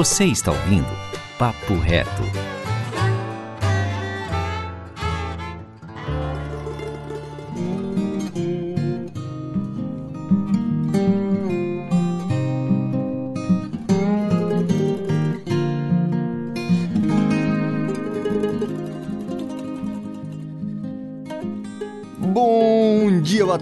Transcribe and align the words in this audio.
Você 0.00 0.24
está 0.24 0.50
ouvindo 0.50 0.88
Papo 1.38 1.74
Reto. 1.78 2.49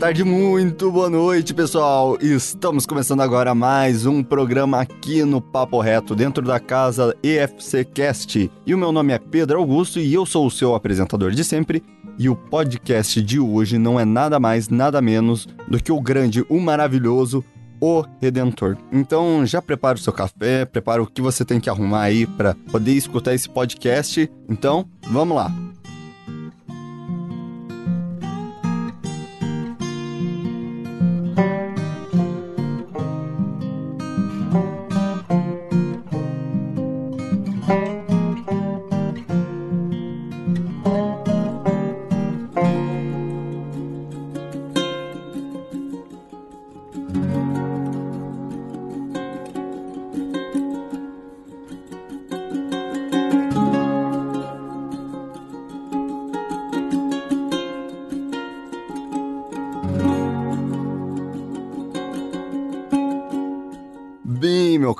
Tarde, 0.08 0.24
muito 0.24 0.90
boa 0.90 1.10
noite, 1.10 1.52
pessoal. 1.52 2.16
Estamos 2.18 2.86
começando 2.86 3.20
agora 3.20 3.54
mais 3.54 4.06
um 4.06 4.22
programa 4.22 4.80
aqui 4.80 5.22
no 5.22 5.38
Papo 5.38 5.78
Reto, 5.80 6.16
dentro 6.16 6.42
da 6.42 6.58
casa 6.58 7.14
EFC 7.22 7.84
Cast. 7.84 8.50
E 8.64 8.74
o 8.74 8.78
meu 8.78 8.90
nome 8.90 9.12
é 9.12 9.18
Pedro 9.18 9.58
Augusto 9.58 10.00
e 10.00 10.14
eu 10.14 10.24
sou 10.24 10.46
o 10.46 10.50
seu 10.50 10.74
apresentador 10.74 11.32
de 11.32 11.44
sempre. 11.44 11.82
E 12.18 12.26
o 12.26 12.34
podcast 12.34 13.20
de 13.20 13.38
hoje 13.38 13.76
não 13.76 14.00
é 14.00 14.06
nada 14.06 14.40
mais, 14.40 14.70
nada 14.70 15.02
menos 15.02 15.46
do 15.68 15.78
que 15.82 15.92
o 15.92 16.00
grande, 16.00 16.42
o 16.48 16.58
maravilhoso, 16.58 17.44
o 17.78 18.02
Redentor. 18.18 18.78
Então 18.90 19.44
já 19.44 19.60
prepara 19.60 19.98
o 19.98 20.00
seu 20.00 20.14
café, 20.14 20.64
prepara 20.64 21.02
o 21.02 21.06
que 21.06 21.20
você 21.20 21.44
tem 21.44 21.60
que 21.60 21.68
arrumar 21.68 22.04
aí 22.04 22.26
para 22.26 22.54
poder 22.72 22.92
escutar 22.92 23.34
esse 23.34 23.46
podcast. 23.46 24.30
Então, 24.48 24.88
vamos 25.10 25.36
lá. 25.36 25.52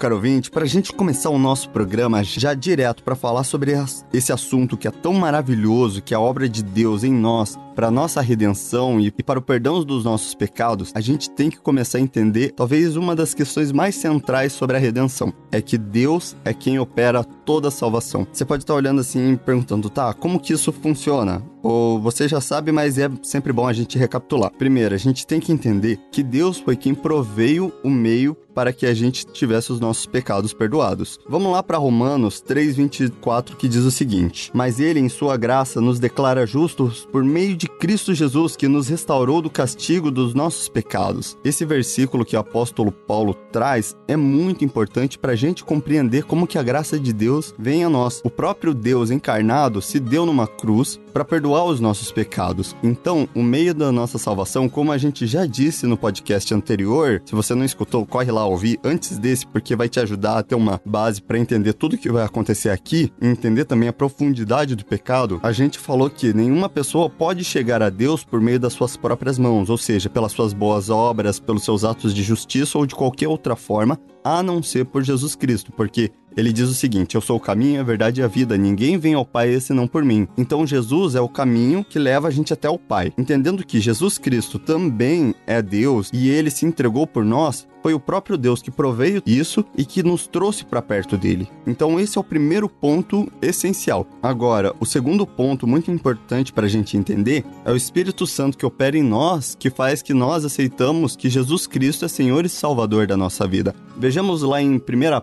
Caro 0.09 0.17
ouvinte, 0.17 0.51
para 0.51 0.65
a 0.65 0.67
gente 0.67 0.91
começar 0.91 1.29
o 1.29 1.39
nosso 1.39 1.69
programa 1.69 2.25
já 2.25 2.55
direto 2.55 3.03
para 3.03 3.15
falar 3.15 3.45
sobre 3.45 3.73
esse 4.11 4.33
assunto 4.33 4.75
que 4.75 4.89
é 4.89 4.91
tão 4.91 5.13
maravilhoso, 5.13 6.01
que 6.01 6.15
é 6.15 6.17
a 6.17 6.21
obra 6.21 6.49
de 6.49 6.63
Deus 6.63 7.05
em 7.05 7.13
nós, 7.13 7.59
para 7.79 7.93
nossa 7.93 8.21
redenção 8.21 8.99
e 8.99 9.13
para 9.23 9.39
o 9.39 9.43
perdão 9.43 9.85
dos 9.85 10.03
nossos 10.03 10.35
pecados, 10.35 10.91
a 10.97 11.01
gente 11.01 11.31
tem 11.31 11.49
que 11.49 11.61
começar 11.61 11.99
a 11.99 12.01
entender 12.01 12.51
talvez 12.51 12.97
uma 12.97 13.15
das 13.15 13.35
questões 13.35 13.71
mais 13.71 13.95
centrais 13.95 14.53
sobre 14.53 14.77
a 14.77 14.81
redenção. 14.81 15.33
É 15.53 15.63
que 15.63 15.79
Deus 15.79 16.35
é 16.45 16.53
quem 16.53 16.81
opera 16.81 17.23
toda 17.23 17.69
a 17.69 17.71
salvação. 17.71 18.27
Você 18.33 18.45
pode 18.45 18.65
estar 18.65 18.75
olhando 18.75 19.01
assim 19.01 19.35
e 19.35 19.37
perguntando, 19.37 19.89
tá, 19.89 20.13
como 20.13 20.41
que 20.41 20.55
isso 20.55 20.73
funciona? 20.73 21.41
Ou 21.63 22.01
você 22.01 22.27
já 22.27 22.41
sabe, 22.41 22.73
mas 22.73 22.99
é 22.99 23.09
sempre 23.23 23.53
bom 23.53 23.69
a 23.69 23.73
gente 23.73 23.97
recapitular. 23.97 24.51
Primeiro, 24.59 24.95
a 24.95 24.99
gente 24.99 25.25
tem 25.25 25.39
que 25.39 25.53
entender 25.53 26.01
que 26.11 26.23
Deus 26.25 26.59
foi 26.59 26.75
quem 26.75 26.95
proveio 26.95 27.73
o 27.85 27.91
meio 27.91 28.37
para 28.55 28.73
que 28.73 28.87
a 28.87 28.95
gente 28.95 29.25
tivesse 29.25 29.73
os 29.73 29.79
nossos 29.79 30.05
pecados 30.05 30.53
perdoados. 30.53 31.17
Vamos 31.29 31.53
lá 31.53 31.63
para 31.63 31.79
Romanos 31.79 32.41
3:24 32.41 33.57
que 33.57 33.69
diz 33.69 33.85
o 33.85 33.91
seguinte: 33.91 34.51
"Mas 34.53 34.81
ele 34.81 34.99
em 34.99 35.09
sua 35.09 35.37
graça 35.37 35.81
nos 35.81 36.01
declara 36.01 36.45
justos 36.45 37.07
por 37.13 37.23
meio 37.23 37.57
de 37.57 37.68
Cristo 37.69 38.15
Jesus, 38.15 38.57
que 38.57 38.67
nos 38.67 38.89
restaurou 38.89 39.41
do 39.41 39.51
castigo 39.51 40.11
dos 40.11 40.35
nossos 40.35 40.69
pecados." 40.69 41.37
Esse 41.45 41.65
versículo 41.65 42.25
que 42.25 42.37
o 42.37 42.41
apóstolo 42.41 42.91
Paulo 42.91 43.35
traz 43.53 43.97
é 44.07 44.17
muito 44.17 44.65
importante 44.65 45.19
para 45.19 45.33
a 45.33 45.37
gente 45.37 45.65
compreender 45.65 46.25
como 46.25 46.47
que 46.47 46.59
a 46.59 46.63
graça 46.63 46.99
de 46.99 47.13
Deus 47.13 47.55
vem 47.59 47.85
a 47.85 47.91
nós. 47.91 48.21
O 48.25 48.31
próprio 48.31 48.75
Deus 48.75 49.11
encarnado 49.11 49.81
se 49.83 50.01
deu 50.01 50.25
numa 50.25 50.47
cruz 50.47 50.99
para 51.13 51.25
perdoar 51.25 51.65
os 51.65 51.81
nossos 51.81 52.13
pecados. 52.13 52.77
Então, 52.83 53.29
o 53.35 53.43
meio 53.43 53.75
da 53.75 53.91
nossa 53.91 54.19
salvação, 54.19 54.69
como 54.69 54.93
a 54.93 54.99
gente 54.99 55.27
já 55.27 55.47
disse 55.47 55.87
no 55.87 55.97
podcast 55.97 56.55
anterior, 56.55 57.21
se 57.25 57.35
você 57.35 57.55
não 57.55 57.65
escutou, 57.65 58.07
corre 58.07 58.31
lá 58.31 58.47
ouvir 58.47 58.79
antes 58.85 59.19
desse, 59.19 59.47
porque 59.47 59.75
vai 59.75 59.89
te 59.89 59.99
ajudar 60.01 60.39
a 60.39 60.43
ter 60.43 60.55
uma 60.55 60.81
base 60.85 61.21
para 61.21 61.39
entender 61.39 61.73
tudo 61.73 61.99
que 61.99 62.11
vai 62.11 62.25
acontecer 62.25 62.71
aqui, 62.71 63.13
e 63.21 63.27
entender 63.27 63.65
também 63.65 63.89
a 63.89 63.93
profundidade 63.93 64.77
do 64.77 64.85
pecado. 64.85 65.41
A 65.43 65.53
gente 65.53 65.79
falou 65.79 66.09
que 66.09 66.33
nenhuma 66.33 66.69
pessoa 66.69 67.11
pode 67.11 67.43
chegar 67.45 67.58
a 67.59 67.91
Deus 67.91 68.25
por 68.25 68.41
meio 68.41 68.61
das 68.61 68.73
suas 68.73 68.97
próprias 68.97 69.39
mãos, 69.39 69.69
ou 69.69 69.77
seja, 69.77 70.09
pelas 70.09 70.33
suas 70.33 70.53
boas 70.53 70.91
obras, 70.91 71.41
pelos 71.41 71.65
seus 71.65 71.85
atos 71.85 72.15
de 72.15 72.23
justiça 72.23 72.79
ou 72.79 72.87
de 72.87 72.95
qualquer 72.95 73.29
outra 73.29 73.57
forma, 73.57 73.99
a 74.25 74.43
não 74.43 74.63
ser 74.63 74.85
por 74.85 75.03
Jesus 75.03 75.35
Cristo, 75.35 75.73
porque 75.73 76.11
ele 76.37 76.53
diz 76.53 76.69
o 76.69 76.75
seguinte: 76.75 77.15
Eu 77.15 77.21
sou 77.21 77.37
o 77.37 77.41
caminho, 77.41 77.81
a 77.81 77.85
verdade 77.85 78.21
e 78.21 78.25
a 78.25 78.29
vida. 78.29 78.57
Ninguém 78.57 78.97
vem 78.97 79.15
ao 79.15 79.25
Pai 79.25 79.59
senão 79.61 79.87
por 79.87 80.05
mim. 80.05 80.27
Então 80.37 80.67
Jesus 80.67 81.15
é 81.15 81.21
o 81.21 81.29
caminho 81.29 81.85
que 81.85 81.99
leva 81.99 82.29
a 82.29 82.31
gente 82.31 82.53
até 82.53 82.71
o 82.71 82.79
Pai. 82.79 83.13
Entendendo 83.19 83.67
que 83.67 83.81
Jesus 83.81 84.19
Cristo 84.19 84.59
também 84.59 85.35
é 85.47 85.61
Deus 85.61 86.11
e 86.13 86.29
ele 86.31 86.51
se 86.51 86.65
entregou 86.65 87.07
por 87.07 87.25
nós, 87.25 87.67
foi 87.83 87.95
o 87.95 88.01
próprio 88.01 88.37
Deus 88.37 88.63
que 88.63 88.71
proveio 88.71 89.23
isso 89.27 89.65
e 89.77 89.85
que 89.85 90.03
nos 90.03 90.27
trouxe 90.27 90.65
para 90.65 90.83
perto 90.83 91.17
dele. 91.17 91.49
Então 91.67 91.99
esse 91.99 92.19
é 92.19 92.21
o 92.21 92.25
primeiro 92.25 92.69
ponto 92.69 93.31
essencial. 93.41 94.07
Agora, 94.23 94.75
o 94.81 94.87
segundo 94.87 95.27
ponto 95.27 95.67
muito 95.67 95.91
importante 95.91 96.53
para 96.53 96.67
a 96.67 96.69
gente 96.69 96.97
entender 96.97 97.45
é 97.65 97.73
o 97.73 97.77
Espírito 97.77 98.27
Santo 98.27 98.59
que 98.59 98.67
opera 98.67 98.97
em 98.97 99.03
nós, 99.03 99.57
que 99.59 99.71
faz 99.71 100.03
que 100.03 100.15
nós 100.15 100.45
aceitamos 100.45 101.17
que 101.17 101.29
Jesus 101.29 101.67
Cristo 101.67 102.05
é 102.05 102.09
Senhor 102.09 102.45
e 102.45 102.49
Salvador 102.49 103.07
da 103.07 103.17
nossa 103.17 103.47
vida. 103.47 103.75
Vejamos 103.97 104.43
lá 104.43 104.61
em 104.61 104.77
1 104.77 104.81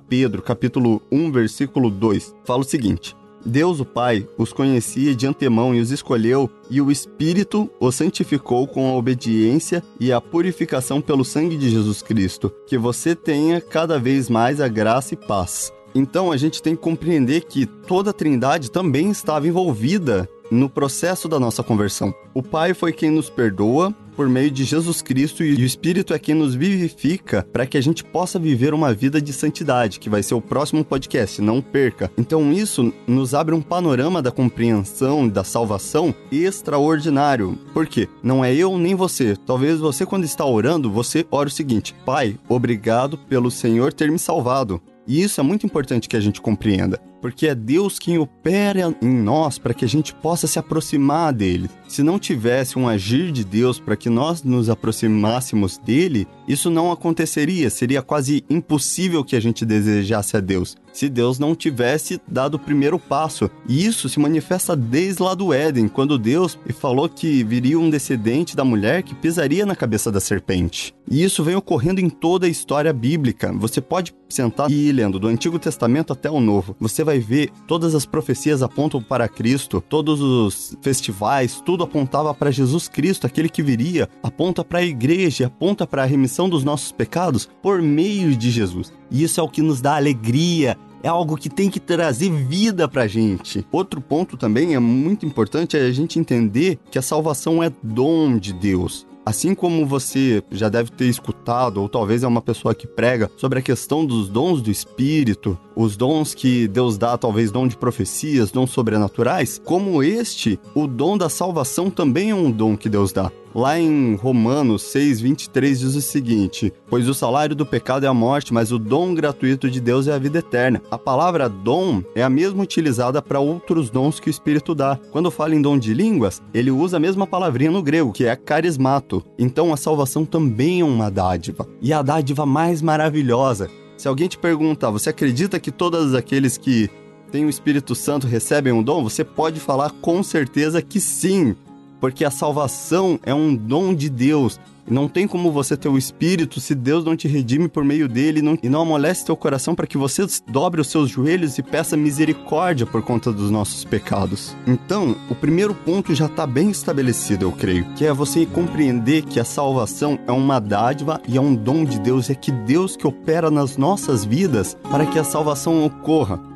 Pedro, 0.07 0.41
capítulo 0.41 1.01
1, 1.11 1.31
versículo 1.31 1.89
2. 1.89 2.35
Fala 2.45 2.61
o 2.61 2.65
seguinte: 2.65 3.15
Deus, 3.45 3.79
o 3.79 3.85
Pai, 3.85 4.27
os 4.37 4.51
conhecia 4.51 5.15
de 5.15 5.27
antemão 5.27 5.75
e 5.75 5.79
os 5.79 5.91
escolheu, 5.91 6.49
e 6.69 6.81
o 6.81 6.91
Espírito 6.91 7.69
os 7.79 7.93
santificou 7.93 8.67
com 8.67 8.89
a 8.89 8.95
obediência 8.95 9.83
e 9.99 10.11
a 10.11 10.19
purificação 10.19 10.99
pelo 10.99 11.23
sangue 11.23 11.55
de 11.55 11.69
Jesus 11.69 12.01
Cristo. 12.01 12.51
Que 12.65 12.77
você 12.77 13.15
tenha 13.15 13.61
cada 13.61 13.99
vez 13.99 14.29
mais 14.29 14.59
a 14.59 14.67
graça 14.67 15.13
e 15.13 15.17
paz. 15.17 15.71
Então 15.93 16.31
a 16.31 16.37
gente 16.37 16.61
tem 16.61 16.75
que 16.75 16.81
compreender 16.81 17.45
que 17.45 17.65
toda 17.65 18.09
a 18.09 18.13
Trindade 18.13 18.71
também 18.71 19.11
estava 19.11 19.47
envolvida 19.47 20.27
no 20.51 20.69
processo 20.69 21.27
da 21.27 21.39
nossa 21.39 21.63
conversão. 21.63 22.13
O 22.33 22.43
Pai 22.43 22.73
foi 22.73 22.91
quem 22.91 23.09
nos 23.09 23.29
perdoa 23.29 23.93
por 24.15 24.29
meio 24.29 24.49
de 24.49 24.63
Jesus 24.63 25.01
Cristo 25.01 25.43
e 25.43 25.55
o 25.55 25.65
Espírito 25.65 26.13
é 26.13 26.19
quem 26.19 26.33
nos 26.33 26.55
vivifica 26.55 27.45
para 27.51 27.65
que 27.65 27.77
a 27.77 27.81
gente 27.81 28.03
possa 28.03 28.39
viver 28.39 28.73
uma 28.73 28.93
vida 28.93 29.21
de 29.21 29.33
santidade, 29.33 29.99
que 29.99 30.09
vai 30.09 30.23
ser 30.23 30.35
o 30.35 30.41
próximo 30.41 30.83
podcast, 30.83 31.41
não 31.41 31.61
perca. 31.61 32.11
Então 32.17 32.51
isso 32.53 32.93
nos 33.05 33.33
abre 33.33 33.53
um 33.53 33.61
panorama 33.61 34.21
da 34.21 34.31
compreensão 34.31 35.27
da 35.27 35.43
salvação 35.43 36.15
extraordinário. 36.31 37.57
Por 37.73 37.85
quê? 37.87 38.07
Não 38.23 38.43
é 38.43 38.55
eu 38.55 38.77
nem 38.77 38.95
você. 38.95 39.35
Talvez 39.45 39.79
você 39.79 40.05
quando 40.05 40.23
está 40.23 40.45
orando, 40.45 40.89
você 40.89 41.25
ore 41.29 41.49
o 41.49 41.53
seguinte: 41.53 41.93
Pai, 42.05 42.37
obrigado 42.47 43.17
pelo 43.17 43.51
Senhor 43.51 43.91
ter 43.91 44.09
me 44.09 44.19
salvado. 44.19 44.81
E 45.07 45.21
isso 45.21 45.39
é 45.39 45.43
muito 45.43 45.65
importante 45.65 46.09
que 46.09 46.17
a 46.17 46.19
gente 46.19 46.41
compreenda, 46.41 46.99
porque 47.21 47.47
é 47.47 47.55
Deus 47.55 47.99
quem 47.99 48.17
opera 48.17 48.95
em 49.01 49.13
nós 49.13 49.57
para 49.57 49.73
que 49.73 49.85
a 49.85 49.87
gente 49.87 50.13
possa 50.13 50.47
se 50.47 50.59
aproximar 50.59 51.33
dele. 51.33 51.69
Se 51.87 52.03
não 52.03 52.19
tivesse 52.19 52.77
um 52.77 52.87
agir 52.87 53.31
de 53.31 53.43
Deus 53.43 53.79
para 53.79 53.95
que 53.95 54.09
nós 54.09 54.43
nos 54.43 54.69
aproximássemos 54.69 55.77
dele, 55.77 56.27
isso 56.47 56.69
não 56.69 56.91
aconteceria, 56.91 57.69
seria 57.69 58.01
quase 58.01 58.43
impossível 58.49 59.23
que 59.23 59.35
a 59.35 59.39
gente 59.39 59.65
desejasse 59.65 60.37
a 60.37 60.39
Deus, 60.39 60.75
se 60.93 61.09
Deus 61.09 61.39
não 61.39 61.55
tivesse 61.55 62.19
dado 62.27 62.55
o 62.55 62.59
primeiro 62.59 62.99
passo. 62.99 63.49
E 63.67 63.85
isso 63.85 64.07
se 64.09 64.19
manifesta 64.19 64.75
desde 64.75 65.21
lá 65.21 65.33
do 65.33 65.53
Éden, 65.53 65.87
quando 65.87 66.17
Deus 66.17 66.57
falou 66.79 67.07
que 67.09 67.43
viria 67.43 67.79
um 67.79 67.89
descendente 67.89 68.55
da 68.55 68.63
mulher 68.63 69.03
que 69.03 69.15
pisaria 69.15 69.65
na 69.65 69.75
cabeça 69.75 70.11
da 70.11 70.19
serpente. 70.19 70.93
E 71.09 71.23
isso 71.23 71.43
vem 71.43 71.55
ocorrendo 71.55 72.01
em 72.01 72.09
toda 72.09 72.47
a 72.47 72.49
história 72.49 72.91
bíblica. 72.91 73.53
Você 73.53 73.79
pode 73.79 74.13
sentar 74.27 74.69
e 74.69 74.89
ir 74.89 74.91
lendo 74.91 75.19
do 75.19 75.27
Antigo 75.27 75.59
Testamento 75.59 76.13
até 76.13 76.29
o 76.29 76.39
Novo. 76.39 76.75
Você 76.79 77.03
vai 77.03 77.14
ver 77.19 77.49
todas 77.67 77.95
as 77.95 78.05
profecias 78.05 78.61
apontam 78.61 79.01
para 79.01 79.27
Cristo, 79.27 79.81
todos 79.81 80.21
os 80.21 80.77
festivais, 80.81 81.61
tudo 81.65 81.83
apontava 81.83 82.33
para 82.33 82.51
Jesus 82.51 82.87
Cristo, 82.87 83.27
aquele 83.27 83.49
que 83.49 83.63
viria, 83.63 84.09
aponta 84.23 84.63
para 84.63 84.79
a 84.79 84.85
igreja, 84.85 85.47
aponta 85.47 85.85
para 85.87 86.03
a 86.03 86.05
remissão 86.05 86.49
dos 86.49 86.63
nossos 86.63 86.91
pecados 86.91 87.49
por 87.61 87.81
meio 87.81 88.35
de 88.35 88.49
Jesus. 88.51 88.93
E 89.09 89.23
isso 89.23 89.39
é 89.39 89.43
o 89.43 89.49
que 89.49 89.61
nos 89.61 89.81
dá 89.81 89.95
alegria, 89.95 90.77
é 91.05 91.07
algo 91.07 91.37
que 91.37 91.49
tem 91.49 91.69
que 91.69 91.79
trazer 91.79 92.31
vida 92.31 92.87
pra 92.87 93.07
gente. 93.07 93.65
Outro 93.71 94.01
ponto 94.01 94.35
também 94.35 94.73
é 94.73 94.79
muito 94.79 95.25
importante 95.25 95.77
é 95.77 95.81
a 95.81 95.91
gente 95.91 96.17
entender 96.17 96.79
que 96.89 96.97
a 96.97 97.01
salvação 97.01 97.61
é 97.61 97.71
dom 97.83 98.39
de 98.39 98.51
Deus. 98.51 99.05
Assim 99.25 99.55
como 99.55 99.87
você 99.87 100.43
já 100.51 100.69
deve 100.69 100.91
ter 100.91 101.07
escutado, 101.07 101.81
ou 101.81 101.89
talvez 101.89 102.23
é 102.23 102.27
uma 102.27 102.43
pessoa 102.43 102.75
que 102.75 102.85
prega 102.85 103.31
sobre 103.37 103.57
a 103.57 103.61
questão 103.61 104.05
dos 104.05 104.29
dons 104.29 104.61
do 104.61 104.69
Espírito, 104.69 105.57
os 105.75 105.97
dons 105.97 106.35
que 106.35 106.67
Deus 106.67 106.95
dá, 106.95 107.17
talvez 107.17 107.51
dom 107.51 107.67
de 107.67 107.75
profecias, 107.75 108.51
dons 108.51 108.69
sobrenaturais, 108.69 109.59
como 109.65 110.03
este, 110.03 110.59
o 110.75 110.85
dom 110.85 111.17
da 111.17 111.27
salvação 111.27 111.89
também 111.89 112.29
é 112.29 112.35
um 112.35 112.51
dom 112.51 112.77
que 112.77 112.87
Deus 112.87 113.11
dá. 113.11 113.31
Lá 113.55 113.79
em 113.79 114.15
Romanos 114.15 114.81
6, 114.81 115.21
23 115.21 115.79
diz 115.79 115.95
o 115.95 116.01
seguinte: 116.01 116.73
Pois 116.89 117.07
o 117.07 117.13
salário 117.13 117.55
do 117.55 117.65
pecado 117.65 118.05
é 118.05 118.07
a 118.09 118.13
morte, 118.13 118.53
mas 118.53 118.73
o 118.73 118.77
dom 118.77 119.15
gratuito 119.15 119.71
de 119.71 119.79
Deus 119.79 120.09
é 120.09 120.13
a 120.13 120.19
vida 120.19 120.39
eterna. 120.39 120.81
A 120.91 120.97
palavra 120.97 121.47
dom 121.47 122.03
é 122.13 122.21
a 122.21 122.29
mesma 122.29 122.61
utilizada 122.61 123.21
para 123.21 123.39
outros 123.39 123.89
dons 123.89 124.19
que 124.19 124.27
o 124.27 124.29
Espírito 124.29 124.75
dá. 124.75 124.99
Quando 125.09 125.31
fala 125.31 125.55
em 125.55 125.61
dom 125.61 125.77
de 125.77 125.93
línguas, 125.93 126.43
ele 126.53 126.69
usa 126.69 126.97
a 126.97 126.99
mesma 126.99 127.25
palavrinha 127.25 127.71
no 127.71 127.81
grego, 127.81 128.11
que 128.11 128.25
é 128.25 128.35
carismato. 128.35 129.23
Então 129.39 129.71
a 129.71 129.77
salvação 129.77 130.25
também 130.25 130.81
é 130.81 130.85
uma 130.85 131.09
dádiva. 131.09 131.65
E 131.81 131.93
a 131.93 132.01
dádiva 132.01 132.45
mais 132.45 132.81
maravilhosa. 132.81 133.69
Se 133.95 134.09
alguém 134.09 134.27
te 134.27 134.37
perguntar, 134.37 134.89
você 134.89 135.11
acredita 135.11 135.61
que 135.61 135.71
todos 135.71 136.13
aqueles 136.13 136.57
que 136.57 136.89
têm 137.31 137.45
o 137.45 137.49
Espírito 137.49 137.95
Santo 137.95 138.27
recebem 138.27 138.73
um 138.73 138.83
dom? 138.83 139.01
Você 139.01 139.23
pode 139.23 139.61
falar 139.61 139.91
com 140.01 140.21
certeza 140.21 140.81
que 140.81 140.99
sim 140.99 141.55
porque 141.99 142.25
a 142.25 142.31
salvação 142.31 143.19
é 143.23 143.33
um 143.33 143.55
dom 143.55 143.93
de 143.93 144.09
Deus. 144.09 144.59
Não 144.87 145.07
tem 145.07 145.27
como 145.27 145.51
você 145.51 145.75
ter 145.75 145.89
o 145.89 145.97
Espírito 145.97 146.59
se 146.59 146.75
Deus 146.75 147.03
não 147.03 147.15
te 147.15 147.27
redime 147.27 147.67
por 147.67 147.83
meio 147.83 148.07
dele 148.07 148.41
não, 148.41 148.57
e 148.61 148.69
não 148.69 148.81
amolece 148.81 149.25
teu 149.25 149.35
coração 149.35 149.73
para 149.73 149.87
que 149.87 149.97
você 149.97 150.23
dobre 150.47 150.79
os 150.79 150.87
seus 150.87 151.09
joelhos 151.09 151.57
e 151.57 151.63
peça 151.63 151.97
misericórdia 151.97 152.85
por 152.85 153.01
conta 153.01 153.31
dos 153.31 153.49
nossos 153.49 153.83
pecados. 153.83 154.55
Então, 154.67 155.15
o 155.27 155.33
primeiro 155.33 155.73
ponto 155.73 156.13
já 156.13 156.27
está 156.27 156.45
bem 156.45 156.69
estabelecido, 156.69 157.45
eu 157.45 157.51
creio, 157.51 157.85
que 157.95 158.05
é 158.05 158.13
você 158.13 158.45
compreender 158.45 159.23
que 159.23 159.39
a 159.39 159.45
salvação 159.45 160.19
é 160.27 160.31
uma 160.31 160.59
dádiva 160.59 161.19
e 161.27 161.35
é 161.35 161.41
um 161.41 161.55
dom 161.55 161.83
de 161.83 161.99
Deus, 161.99 162.29
é 162.29 162.35
que 162.35 162.51
Deus 162.51 162.95
que 162.95 163.07
opera 163.07 163.49
nas 163.49 163.77
nossas 163.77 164.23
vidas 164.23 164.77
para 164.91 165.07
que 165.07 165.17
a 165.17 165.23
salvação 165.23 165.83
ocorra. 165.83 166.54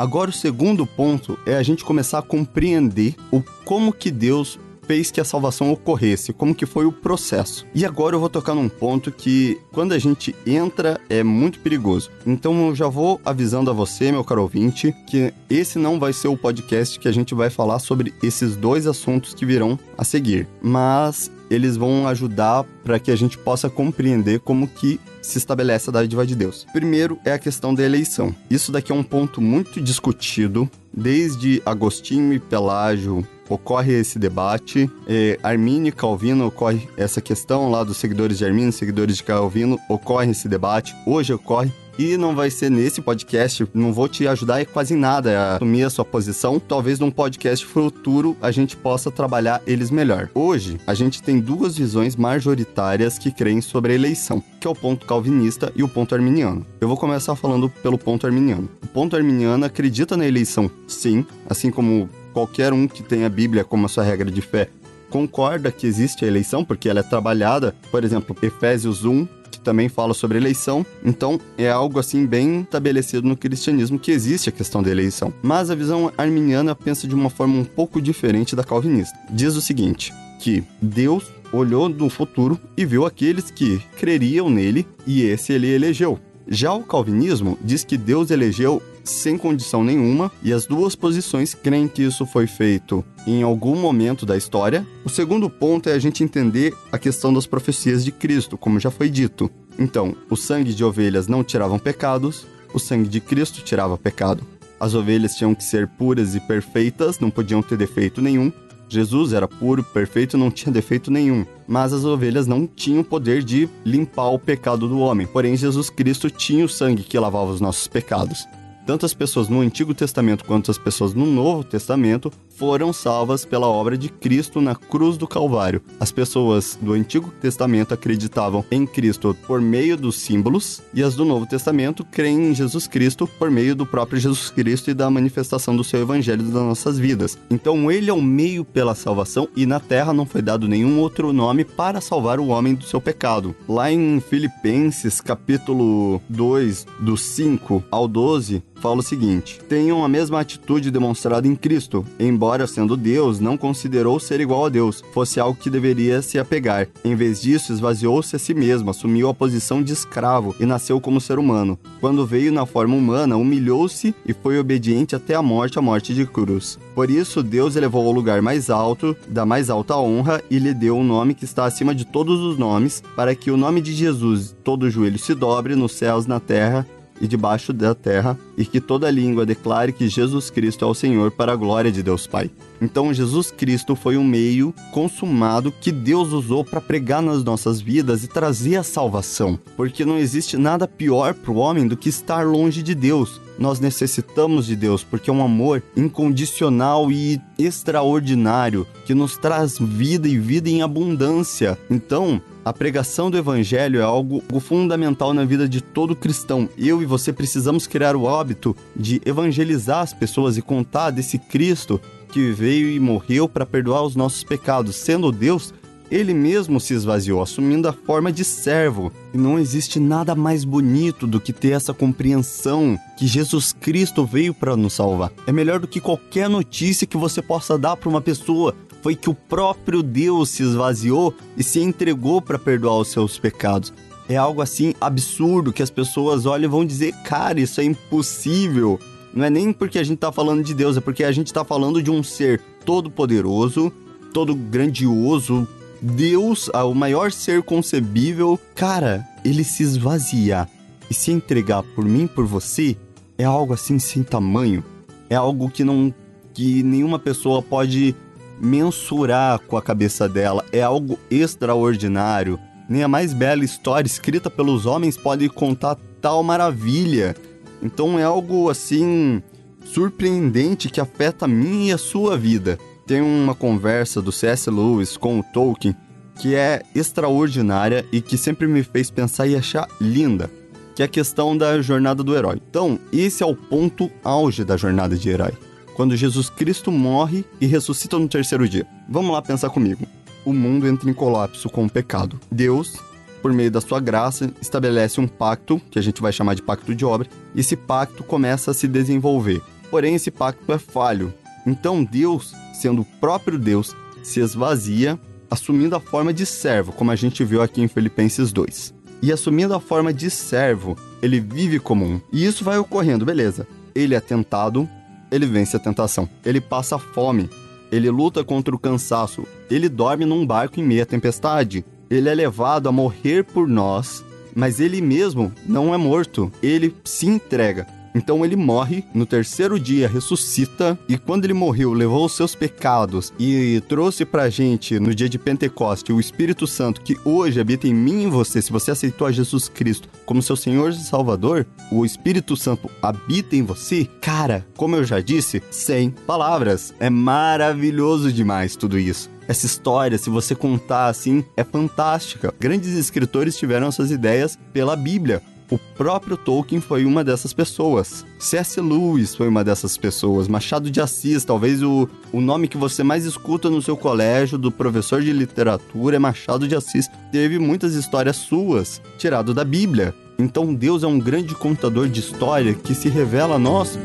Agora 0.00 0.30
o 0.30 0.32
segundo 0.32 0.86
ponto 0.86 1.38
é 1.44 1.54
a 1.56 1.62
gente 1.62 1.84
começar 1.84 2.20
a 2.20 2.22
compreender 2.22 3.14
o 3.30 3.42
como 3.66 3.92
que 3.92 4.10
Deus 4.10 4.58
fez 4.86 5.10
que 5.10 5.20
a 5.20 5.24
salvação 5.26 5.70
ocorresse, 5.70 6.32
como 6.32 6.54
que 6.54 6.64
foi 6.64 6.86
o 6.86 6.90
processo. 6.90 7.66
E 7.74 7.84
agora 7.84 8.16
eu 8.16 8.20
vou 8.20 8.30
tocar 8.30 8.54
num 8.54 8.66
ponto 8.66 9.12
que 9.12 9.60
quando 9.70 9.92
a 9.92 9.98
gente 9.98 10.34
entra 10.46 10.98
é 11.10 11.22
muito 11.22 11.58
perigoso. 11.58 12.10
Então 12.26 12.68
eu 12.68 12.74
já 12.74 12.88
vou 12.88 13.20
avisando 13.26 13.70
a 13.70 13.74
você, 13.74 14.10
meu 14.10 14.24
caro 14.24 14.40
ouvinte, 14.40 14.90
que 15.06 15.34
esse 15.50 15.78
não 15.78 16.00
vai 16.00 16.14
ser 16.14 16.28
o 16.28 16.36
podcast 16.36 16.98
que 16.98 17.06
a 17.06 17.12
gente 17.12 17.34
vai 17.34 17.50
falar 17.50 17.78
sobre 17.78 18.14
esses 18.22 18.56
dois 18.56 18.86
assuntos 18.86 19.34
que 19.34 19.44
virão 19.44 19.78
a 19.98 20.02
seguir, 20.02 20.48
mas 20.62 21.30
eles 21.50 21.76
vão 21.76 22.08
ajudar 22.08 22.64
para 22.82 22.98
que 22.98 23.10
a 23.10 23.16
gente 23.16 23.36
possa 23.36 23.68
compreender 23.68 24.40
como 24.40 24.66
que 24.66 24.98
se 25.22 25.38
estabelece 25.38 25.90
a 25.90 25.92
dádiva 25.92 26.26
de 26.26 26.34
Deus. 26.34 26.66
Primeiro 26.72 27.18
é 27.24 27.32
a 27.32 27.38
questão 27.38 27.74
da 27.74 27.82
eleição. 27.82 28.34
Isso 28.50 28.72
daqui 28.72 28.92
é 28.92 28.94
um 28.94 29.02
ponto 29.02 29.40
muito 29.40 29.80
discutido, 29.80 30.70
desde 30.92 31.62
Agostinho 31.64 32.32
e 32.32 32.38
Pelágio 32.38 33.26
ocorre 33.48 33.92
esse 33.92 34.18
debate. 34.18 34.88
É, 35.06 35.38
Arminio 35.42 35.88
e 35.88 35.92
Calvino 35.92 36.46
ocorre 36.46 36.88
essa 36.96 37.20
questão 37.20 37.70
lá 37.70 37.82
dos 37.82 37.96
seguidores 37.96 38.38
de 38.38 38.44
Arminio, 38.44 38.72
seguidores 38.72 39.16
de 39.16 39.24
Calvino, 39.24 39.78
ocorre 39.88 40.30
esse 40.30 40.48
debate. 40.48 40.94
Hoje 41.04 41.32
ocorre 41.32 41.72
e 42.00 42.16
não 42.16 42.34
vai 42.34 42.50
ser 42.50 42.70
nesse 42.70 43.02
podcast, 43.02 43.68
não 43.74 43.92
vou 43.92 44.08
te 44.08 44.26
ajudar 44.26 44.64
quase 44.64 44.94
em 44.94 44.96
nada 44.96 45.38
a 45.38 45.56
assumir 45.56 45.82
a 45.82 45.90
sua 45.90 46.02
posição. 46.02 46.58
Talvez 46.58 46.98
num 46.98 47.10
podcast 47.10 47.66
futuro 47.66 48.34
a 48.40 48.50
gente 48.50 48.74
possa 48.74 49.10
trabalhar 49.10 49.60
eles 49.66 49.90
melhor. 49.90 50.30
Hoje, 50.34 50.80
a 50.86 50.94
gente 50.94 51.22
tem 51.22 51.38
duas 51.38 51.76
visões 51.76 52.16
majoritárias 52.16 53.18
que 53.18 53.30
creem 53.30 53.60
sobre 53.60 53.92
a 53.92 53.96
eleição, 53.96 54.42
que 54.58 54.66
é 54.66 54.70
o 54.70 54.74
ponto 54.74 55.04
calvinista 55.04 55.70
e 55.76 55.82
o 55.82 55.88
ponto 55.88 56.14
arminiano. 56.14 56.64
Eu 56.80 56.88
vou 56.88 56.96
começar 56.96 57.36
falando 57.36 57.68
pelo 57.68 57.98
ponto 57.98 58.26
arminiano. 58.26 58.66
O 58.82 58.86
ponto 58.86 59.14
arminiano 59.14 59.66
acredita 59.66 60.16
na 60.16 60.26
eleição, 60.26 60.70
sim, 60.88 61.26
assim 61.50 61.70
como 61.70 62.08
qualquer 62.32 62.72
um 62.72 62.88
que 62.88 63.02
tenha 63.02 63.26
a 63.26 63.30
Bíblia 63.30 63.62
como 63.62 63.84
a 63.84 63.90
sua 63.90 64.04
regra 64.04 64.30
de 64.30 64.40
fé 64.40 64.70
concorda 65.10 65.72
que 65.72 65.86
existe 65.88 66.24
a 66.24 66.28
eleição, 66.28 66.64
porque 66.64 66.88
ela 66.88 67.00
é 67.00 67.02
trabalhada, 67.02 67.74
por 67.90 68.04
exemplo, 68.04 68.34
Efésios 68.40 69.04
1, 69.04 69.26
também 69.62 69.88
fala 69.88 70.14
sobre 70.14 70.38
eleição. 70.38 70.84
Então, 71.04 71.40
é 71.56 71.70
algo 71.70 71.98
assim 71.98 72.26
bem 72.26 72.60
estabelecido 72.60 73.26
no 73.26 73.36
cristianismo 73.36 73.98
que 73.98 74.10
existe 74.10 74.48
a 74.48 74.52
questão 74.52 74.82
da 74.82 74.90
eleição. 74.90 75.32
Mas 75.42 75.70
a 75.70 75.74
visão 75.74 76.12
arminiana 76.16 76.74
pensa 76.74 77.06
de 77.06 77.14
uma 77.14 77.30
forma 77.30 77.58
um 77.58 77.64
pouco 77.64 78.00
diferente 78.00 78.56
da 78.56 78.64
calvinista. 78.64 79.18
Diz 79.30 79.56
o 79.56 79.60
seguinte: 79.60 80.12
que 80.40 80.64
Deus 80.80 81.24
olhou 81.52 81.88
no 81.88 82.08
futuro 82.08 82.58
e 82.76 82.84
viu 82.84 83.04
aqueles 83.04 83.50
que 83.50 83.80
creriam 83.96 84.48
nele 84.48 84.86
e 85.06 85.22
esse 85.22 85.52
ele 85.52 85.68
elegeu. 85.68 86.18
Já 86.48 86.72
o 86.72 86.82
calvinismo 86.82 87.56
diz 87.62 87.84
que 87.84 87.96
Deus 87.96 88.30
elegeu 88.30 88.82
sem 89.04 89.36
condição 89.36 89.82
nenhuma, 89.84 90.30
e 90.42 90.52
as 90.52 90.66
duas 90.66 90.94
posições 90.94 91.54
creem 91.54 91.88
que 91.88 92.02
isso 92.02 92.26
foi 92.26 92.46
feito 92.46 93.04
em 93.26 93.42
algum 93.42 93.76
momento 93.76 94.24
da 94.24 94.36
história. 94.36 94.86
O 95.04 95.08
segundo 95.08 95.48
ponto 95.48 95.88
é 95.88 95.92
a 95.92 95.98
gente 95.98 96.24
entender 96.24 96.74
a 96.90 96.98
questão 96.98 97.32
das 97.32 97.46
profecias 97.46 98.04
de 98.04 98.12
Cristo, 98.12 98.56
como 98.56 98.80
já 98.80 98.90
foi 98.90 99.08
dito. 99.08 99.50
Então, 99.78 100.14
o 100.28 100.36
sangue 100.36 100.74
de 100.74 100.84
ovelhas 100.84 101.26
não 101.26 101.42
tiravam 101.42 101.78
pecados, 101.78 102.46
o 102.72 102.78
sangue 102.78 103.08
de 103.08 103.20
Cristo 103.20 103.62
tirava 103.62 103.96
pecado. 103.96 104.44
As 104.78 104.94
ovelhas 104.94 105.34
tinham 105.34 105.54
que 105.54 105.64
ser 105.64 105.86
puras 105.86 106.34
e 106.34 106.40
perfeitas, 106.40 107.18
não 107.18 107.30
podiam 107.30 107.62
ter 107.62 107.76
defeito 107.76 108.22
nenhum. 108.22 108.52
Jesus 108.88 109.32
era 109.32 109.46
puro, 109.46 109.84
perfeito, 109.84 110.36
não 110.36 110.50
tinha 110.50 110.72
defeito 110.72 111.10
nenhum. 111.10 111.46
Mas 111.68 111.92
as 111.92 112.04
ovelhas 112.04 112.46
não 112.46 112.66
tinham 112.66 113.04
poder 113.04 113.42
de 113.44 113.68
limpar 113.84 114.30
o 114.30 114.38
pecado 114.38 114.88
do 114.88 114.98
homem. 114.98 115.26
Porém, 115.26 115.56
Jesus 115.56 115.88
Cristo 115.90 116.28
tinha 116.28 116.64
o 116.64 116.68
sangue 116.68 117.04
que 117.04 117.18
lavava 117.18 117.52
os 117.52 117.60
nossos 117.60 117.86
pecados 117.86 118.46
tanto 118.90 119.06
as 119.06 119.14
pessoas 119.14 119.48
no 119.48 119.60
Antigo 119.60 119.94
Testamento 119.94 120.44
quanto 120.44 120.68
as 120.68 120.76
pessoas 120.76 121.14
no 121.14 121.24
Novo 121.24 121.62
Testamento 121.62 122.32
foram 122.60 122.92
salvas 122.92 123.46
pela 123.46 123.66
obra 123.66 123.96
de 123.96 124.10
Cristo 124.10 124.60
na 124.60 124.74
cruz 124.74 125.16
do 125.16 125.26
Calvário. 125.26 125.80
As 125.98 126.12
pessoas 126.12 126.78
do 126.78 126.92
Antigo 126.92 127.32
Testamento 127.40 127.94
acreditavam 127.94 128.62
em 128.70 128.86
Cristo 128.86 129.34
por 129.46 129.62
meio 129.62 129.96
dos 129.96 130.16
símbolos 130.16 130.82
e 130.92 131.02
as 131.02 131.14
do 131.14 131.24
Novo 131.24 131.46
Testamento 131.46 132.04
creem 132.04 132.50
em 132.50 132.54
Jesus 132.54 132.86
Cristo 132.86 133.26
por 133.26 133.50
meio 133.50 133.74
do 133.74 133.86
próprio 133.86 134.20
Jesus 134.20 134.50
Cristo 134.50 134.90
e 134.90 134.94
da 134.94 135.08
manifestação 135.08 135.74
do 135.74 135.82
seu 135.82 136.02
evangelho 136.02 136.42
das 136.42 136.52
nossas 136.52 136.98
vidas. 136.98 137.38
Então 137.50 137.90
ele 137.90 138.10
é 138.10 138.12
o 138.12 138.20
meio 138.20 138.62
pela 138.62 138.94
salvação 138.94 139.48
e 139.56 139.64
na 139.64 139.80
terra 139.80 140.12
não 140.12 140.26
foi 140.26 140.42
dado 140.42 140.68
nenhum 140.68 141.00
outro 141.00 141.32
nome 141.32 141.64
para 141.64 141.98
salvar 141.98 142.38
o 142.38 142.48
homem 142.48 142.74
do 142.74 142.84
seu 142.84 143.00
pecado. 143.00 143.56
Lá 143.66 143.90
em 143.90 144.20
Filipenses 144.20 145.18
capítulo 145.18 146.20
2, 146.28 146.86
do 147.00 147.16
5 147.16 147.82
ao 147.90 148.06
12, 148.06 148.62
fala 148.80 149.00
o 149.00 149.02
seguinte: 149.02 149.60
Tenham 149.68 150.04
a 150.04 150.08
mesma 150.08 150.40
atitude 150.40 150.90
demonstrada 150.90 151.46
em 151.46 151.54
Cristo, 151.54 152.04
embora 152.18 152.49
sendo 152.66 152.96
Deus, 152.96 153.38
não 153.38 153.56
considerou 153.56 154.18
ser 154.18 154.40
igual 154.40 154.66
a 154.66 154.68
Deus, 154.68 155.04
fosse 155.12 155.38
algo 155.38 155.58
que 155.58 155.70
deveria 155.70 156.20
se 156.20 156.38
apegar. 156.38 156.88
Em 157.04 157.14
vez 157.14 157.40
disso, 157.40 157.72
esvaziou-se 157.72 158.34
a 158.34 158.38
si 158.38 158.52
mesmo, 158.52 158.90
assumiu 158.90 159.28
a 159.28 159.34
posição 159.34 159.82
de 159.82 159.92
escravo 159.92 160.54
e 160.58 160.66
nasceu 160.66 161.00
como 161.00 161.20
ser 161.20 161.38
humano. 161.38 161.78
Quando 162.00 162.26
veio 162.26 162.52
na 162.52 162.66
forma 162.66 162.96
humana, 162.96 163.36
humilhou-se 163.36 164.14
e 164.26 164.32
foi 164.32 164.58
obediente 164.58 165.14
até 165.14 165.34
a 165.34 165.42
morte, 165.42 165.78
a 165.78 165.82
morte 165.82 166.14
de 166.14 166.26
cruz. 166.26 166.78
Por 166.94 167.10
isso, 167.10 167.42
Deus 167.42 167.76
elevou 167.76 168.06
ao 168.06 168.12
lugar 168.12 168.42
mais 168.42 168.68
alto, 168.68 169.16
da 169.28 169.46
mais 169.46 169.70
alta 169.70 169.96
honra, 169.96 170.42
e 170.50 170.58
lhe 170.58 170.74
deu 170.74 170.96
um 170.96 171.04
nome 171.04 171.34
que 171.34 171.44
está 171.44 171.64
acima 171.64 171.94
de 171.94 172.04
todos 172.04 172.40
os 172.40 172.58
nomes, 172.58 173.02
para 173.14 173.34
que 173.34 173.50
o 173.50 173.56
nome 173.56 173.80
de 173.80 173.92
Jesus 173.92 174.54
todo 174.64 174.90
joelho 174.90 175.18
se 175.18 175.34
dobre 175.34 175.76
nos 175.76 175.92
céus, 175.92 176.26
na 176.26 176.40
terra 176.40 176.86
e 177.20 177.28
debaixo 177.28 177.72
da 177.72 177.94
terra, 177.94 178.38
e 178.56 178.64
que 178.64 178.80
toda 178.80 179.10
língua 179.10 179.44
declare 179.44 179.92
que 179.92 180.08
Jesus 180.08 180.50
Cristo 180.50 180.84
é 180.84 180.88
o 180.88 180.94
Senhor 180.94 181.30
para 181.30 181.52
a 181.52 181.56
glória 181.56 181.92
de 181.92 182.02
Deus 182.02 182.26
Pai. 182.26 182.50
Então, 182.80 183.12
Jesus 183.12 183.50
Cristo 183.50 183.94
foi 183.94 184.16
um 184.16 184.24
meio 184.24 184.74
consumado 184.90 185.70
que 185.70 185.92
Deus 185.92 186.32
usou 186.32 186.64
para 186.64 186.80
pregar 186.80 187.20
nas 187.20 187.44
nossas 187.44 187.80
vidas 187.80 188.24
e 188.24 188.28
trazer 188.28 188.76
a 188.76 188.82
salvação, 188.82 189.58
porque 189.76 190.04
não 190.04 190.16
existe 190.16 190.56
nada 190.56 190.88
pior 190.88 191.34
para 191.34 191.52
o 191.52 191.56
homem 191.56 191.86
do 191.86 191.96
que 191.96 192.08
estar 192.08 192.46
longe 192.46 192.82
de 192.82 192.94
Deus. 192.94 193.40
Nós 193.58 193.78
necessitamos 193.78 194.64
de 194.64 194.74
Deus 194.74 195.04
porque 195.04 195.28
é 195.28 195.32
um 195.32 195.44
amor 195.44 195.82
incondicional 195.94 197.12
e 197.12 197.38
extraordinário 197.58 198.86
que 199.04 199.12
nos 199.12 199.36
traz 199.36 199.78
vida 199.78 200.26
e 200.26 200.38
vida 200.38 200.70
em 200.70 200.80
abundância. 200.80 201.78
Então, 201.90 202.40
a 202.64 202.72
pregação 202.72 203.30
do 203.30 203.38
evangelho 203.38 204.00
é 204.00 204.02
algo 204.02 204.42
fundamental 204.60 205.32
na 205.32 205.44
vida 205.44 205.68
de 205.68 205.80
todo 205.80 206.16
cristão. 206.16 206.68
Eu 206.76 207.02
e 207.02 207.06
você 207.06 207.32
precisamos 207.32 207.86
criar 207.86 208.14
o 208.14 208.28
hábito 208.28 208.76
de 208.94 209.20
evangelizar 209.24 210.00
as 210.00 210.12
pessoas 210.12 210.56
e 210.56 210.62
contar 210.62 211.10
desse 211.10 211.38
Cristo 211.38 212.00
que 212.30 212.52
veio 212.52 212.88
e 212.90 213.00
morreu 213.00 213.48
para 213.48 213.66
perdoar 213.66 214.02
os 214.02 214.14
nossos 214.14 214.44
pecados, 214.44 214.96
sendo 214.96 215.32
Deus 215.32 215.74
ele 216.10 216.34
mesmo 216.34 216.80
se 216.80 216.92
esvaziou, 216.92 217.40
assumindo 217.40 217.88
a 217.88 217.92
forma 217.92 218.32
de 218.32 218.44
servo. 218.44 219.12
E 219.32 219.38
não 219.38 219.58
existe 219.58 220.00
nada 220.00 220.34
mais 220.34 220.64
bonito 220.64 221.26
do 221.26 221.40
que 221.40 221.52
ter 221.52 221.70
essa 221.70 221.94
compreensão 221.94 222.98
que 223.16 223.26
Jesus 223.26 223.72
Cristo 223.72 224.26
veio 224.26 224.52
para 224.52 224.76
nos 224.76 224.94
salvar. 224.94 225.30
É 225.46 225.52
melhor 225.52 225.78
do 225.78 225.86
que 225.86 226.00
qualquer 226.00 226.48
notícia 226.48 227.06
que 227.06 227.16
você 227.16 227.40
possa 227.40 227.78
dar 227.78 227.96
para 227.96 228.08
uma 228.08 228.20
pessoa. 228.20 228.74
Foi 229.02 229.16
que 229.16 229.30
o 229.30 229.34
próprio 229.34 230.02
Deus 230.02 230.50
se 230.50 230.62
esvaziou 230.62 231.34
e 231.56 231.62
se 231.62 231.80
entregou 231.80 232.40
para 232.42 232.58
perdoar 232.58 232.98
os 232.98 233.08
seus 233.08 233.38
pecados. 233.38 233.92
É 234.28 234.36
algo 234.36 234.62
assim 234.62 234.94
absurdo 235.00 235.72
que 235.72 235.82
as 235.82 235.90
pessoas 235.90 236.46
olham 236.46 236.64
e 236.64 236.70
vão 236.70 236.84
dizer: 236.84 237.12
cara, 237.24 237.60
isso 237.60 237.80
é 237.80 237.84
impossível. 237.84 239.00
Não 239.34 239.44
é 239.44 239.50
nem 239.50 239.72
porque 239.72 239.98
a 239.98 240.04
gente 240.04 240.16
está 240.16 240.32
falando 240.32 240.62
de 240.62 240.74
Deus, 240.74 240.96
é 240.96 241.00
porque 241.00 241.24
a 241.24 241.32
gente 241.32 241.46
está 241.46 241.64
falando 241.64 242.02
de 242.02 242.10
um 242.10 242.22
ser 242.22 242.60
todo-poderoso, 242.84 243.92
todo 244.32 244.54
grandioso, 244.54 245.66
Deus, 246.00 246.68
o 246.68 246.94
maior 246.94 247.30
ser 247.30 247.62
concebível. 247.62 248.58
Cara, 248.74 249.26
ele 249.44 249.62
se 249.64 249.82
esvaziar 249.82 250.68
e 251.10 251.14
se 251.14 251.30
entregar 251.30 251.82
por 251.82 252.04
mim, 252.04 252.26
por 252.26 252.46
você, 252.46 252.96
é 253.36 253.44
algo 253.44 253.72
assim 253.72 253.98
sem 253.98 254.22
tamanho. 254.22 254.84
É 255.28 255.36
algo 255.36 255.70
que 255.70 255.84
não 255.84 256.12
que 256.52 256.82
nenhuma 256.82 257.18
pessoa 257.18 257.62
pode 257.62 258.14
mensurar 258.60 259.58
com 259.60 259.76
a 259.76 259.82
cabeça 259.82 260.28
dela. 260.28 260.64
É 260.72 260.82
algo 260.82 261.18
extraordinário. 261.30 262.58
Nem 262.88 263.02
a 263.02 263.08
mais 263.08 263.32
bela 263.32 263.64
história 263.64 264.06
escrita 264.06 264.50
pelos 264.50 264.86
homens 264.86 265.16
pode 265.16 265.48
contar 265.48 265.96
tal 266.20 266.42
maravilha. 266.42 267.34
Então 267.82 268.18
é 268.18 268.22
algo 268.22 268.68
assim 268.68 269.42
surpreendente 269.84 270.88
que 270.88 271.00
afeta 271.00 271.46
a 271.46 271.48
minha 271.48 271.90
e 271.90 271.92
a 271.92 271.98
sua 271.98 272.36
vida. 272.36 272.78
Tem 273.06 273.20
uma 273.20 273.54
conversa 273.54 274.20
do 274.20 274.30
C.S. 274.30 274.70
Lewis 274.70 275.16
com 275.16 275.40
o 275.40 275.42
Tolkien 275.42 275.96
que 276.40 276.54
é 276.54 276.82
extraordinária 276.94 278.06
e 278.10 278.22
que 278.22 278.38
sempre 278.38 278.66
me 278.66 278.82
fez 278.82 279.10
pensar 279.10 279.46
e 279.46 279.54
achar 279.54 279.86
linda, 280.00 280.50
que 280.96 281.02
é 281.02 281.04
a 281.04 281.08
questão 281.08 281.54
da 281.54 281.82
jornada 281.82 282.24
do 282.24 282.34
herói. 282.34 282.58
Então, 282.70 282.98
esse 283.12 283.42
é 283.42 283.46
o 283.46 283.54
ponto 283.54 284.10
auge 284.24 284.64
da 284.64 284.74
jornada 284.74 285.16
de 285.16 285.28
herói. 285.28 285.52
Quando 286.00 286.16
Jesus 286.16 286.48
Cristo 286.48 286.90
morre 286.90 287.44
e 287.60 287.66
ressuscita 287.66 288.18
no 288.18 288.26
terceiro 288.26 288.66
dia. 288.66 288.86
Vamos 289.06 289.32
lá 289.32 289.42
pensar 289.42 289.68
comigo. 289.68 290.06
O 290.46 290.52
mundo 290.54 290.88
entra 290.88 291.10
em 291.10 291.12
colapso 291.12 291.68
com 291.68 291.84
o 291.84 291.90
pecado. 291.90 292.40
Deus 292.50 292.98
por 293.42 293.52
meio 293.52 293.70
da 293.70 293.82
sua 293.82 294.00
graça, 294.00 294.50
estabelece 294.62 295.20
um 295.20 295.28
pacto, 295.28 295.78
que 295.90 295.98
a 295.98 296.02
gente 296.02 296.22
vai 296.22 296.32
chamar 296.32 296.54
de 296.54 296.62
pacto 296.62 296.94
de 296.94 297.04
obra, 297.04 297.28
e 297.54 297.60
esse 297.60 297.76
pacto 297.76 298.24
começa 298.24 298.70
a 298.70 298.74
se 298.74 298.88
desenvolver. 298.88 299.60
Porém, 299.90 300.14
esse 300.14 300.30
pacto 300.30 300.72
é 300.72 300.78
falho. 300.78 301.34
Então, 301.66 302.02
Deus, 302.02 302.54
sendo 302.72 303.02
o 303.02 303.06
próprio 303.20 303.58
Deus, 303.58 303.94
se 304.22 304.40
esvazia, 304.40 305.20
assumindo 305.50 305.94
a 305.96 306.00
forma 306.00 306.32
de 306.32 306.46
servo, 306.46 306.92
como 306.92 307.10
a 307.10 307.16
gente 307.16 307.44
viu 307.44 307.60
aqui 307.60 307.82
em 307.82 307.88
Filipenses 307.88 308.52
2. 308.52 308.94
E 309.20 309.30
assumindo 309.30 309.74
a 309.74 309.80
forma 309.80 310.14
de 310.14 310.30
servo, 310.30 310.96
ele 311.20 311.40
vive 311.40 311.78
como 311.78 312.06
um. 312.06 312.22
E 312.32 312.46
isso 312.46 312.64
vai 312.64 312.78
ocorrendo, 312.78 313.26
beleza. 313.26 313.66
Ele 313.94 314.14
é 314.14 314.20
tentado, 314.20 314.88
ele 315.30 315.46
vence 315.46 315.76
a 315.76 315.80
tentação. 315.80 316.28
Ele 316.44 316.60
passa 316.60 316.98
fome, 316.98 317.48
ele 317.90 318.10
luta 318.10 318.44
contra 318.44 318.74
o 318.74 318.78
cansaço, 318.78 319.46
ele 319.70 319.88
dorme 319.88 320.24
num 320.24 320.46
barco 320.46 320.80
em 320.80 320.84
meia 320.84 321.06
tempestade, 321.06 321.84
ele 322.10 322.28
é 322.28 322.34
levado 322.34 322.88
a 322.88 322.92
morrer 322.92 323.44
por 323.44 323.68
nós, 323.68 324.24
mas 324.54 324.80
ele 324.80 325.00
mesmo 325.00 325.52
não 325.66 325.94
é 325.94 325.96
morto, 325.96 326.52
ele 326.62 326.94
se 327.04 327.26
entrega. 327.26 327.86
Então 328.14 328.44
ele 328.44 328.56
morre, 328.56 329.04
no 329.14 329.26
terceiro 329.26 329.78
dia 329.78 330.08
ressuscita, 330.08 330.98
e 331.08 331.16
quando 331.16 331.44
ele 331.44 331.54
morreu, 331.54 331.92
levou 331.92 332.26
os 332.26 332.32
seus 332.32 332.54
pecados 332.54 333.32
e 333.38 333.82
trouxe 333.88 334.24
pra 334.24 334.50
gente, 334.50 334.98
no 334.98 335.14
dia 335.14 335.28
de 335.28 335.38
Pentecoste, 335.38 336.12
o 336.12 336.20
Espírito 336.20 336.66
Santo 336.66 337.00
que 337.00 337.16
hoje 337.24 337.60
habita 337.60 337.86
em 337.86 337.94
mim 337.94 338.20
e 338.20 338.24
em 338.24 338.30
você. 338.30 338.60
Se 338.60 338.72
você 338.72 338.90
aceitou 338.90 339.26
a 339.26 339.32
Jesus 339.32 339.68
Cristo 339.68 340.08
como 340.24 340.42
seu 340.42 340.56
Senhor 340.56 340.90
e 340.90 340.94
Salvador, 340.94 341.66
o 341.90 342.04
Espírito 342.04 342.56
Santo 342.56 342.90
habita 343.02 343.56
em 343.56 343.62
você. 343.62 344.08
Cara, 344.20 344.66
como 344.76 344.96
eu 344.96 345.04
já 345.04 345.20
disse, 345.20 345.62
sem 345.70 346.10
palavras. 346.10 346.94
É 346.98 347.10
maravilhoso 347.10 348.32
demais 348.32 348.76
tudo 348.76 348.98
isso. 348.98 349.30
Essa 349.50 349.66
história, 349.66 350.16
se 350.16 350.30
você 350.30 350.54
contar 350.54 351.08
assim, 351.08 351.44
é 351.56 351.64
fantástica. 351.64 352.54
Grandes 352.60 352.90
escritores 352.90 353.58
tiveram 353.58 353.88
essas 353.88 354.12
ideias 354.12 354.56
pela 354.72 354.94
Bíblia. 354.94 355.42
O 355.70 355.78
próprio 355.78 356.36
Tolkien 356.36 356.80
foi 356.80 357.04
uma 357.04 357.22
dessas 357.22 357.52
pessoas. 357.52 358.26
C.S. 358.40 358.80
Lewis 358.80 359.36
foi 359.36 359.46
uma 359.46 359.62
dessas 359.62 359.96
pessoas. 359.96 360.48
Machado 360.48 360.90
de 360.90 361.00
Assis, 361.00 361.44
talvez 361.44 361.80
o, 361.80 362.08
o 362.32 362.40
nome 362.40 362.66
que 362.66 362.76
você 362.76 363.04
mais 363.04 363.24
escuta 363.24 363.70
no 363.70 363.80
seu 363.80 363.96
colégio 363.96 364.58
do 364.58 364.72
professor 364.72 365.22
de 365.22 365.32
literatura 365.32 366.16
é 366.16 366.18
Machado 366.18 366.66
de 366.66 366.74
Assis. 366.74 367.08
Teve 367.30 367.60
muitas 367.60 367.94
histórias 367.94 368.36
suas, 368.36 369.00
tirado 369.16 369.54
da 369.54 369.64
Bíblia. 369.64 370.12
Então 370.36 370.74
Deus 370.74 371.04
é 371.04 371.06
um 371.06 371.20
grande 371.20 371.54
contador 371.54 372.08
de 372.08 372.18
história 372.18 372.74
que 372.74 372.94
se 372.94 373.08
revela 373.08 373.54
a 373.54 373.58
nós 373.58 373.96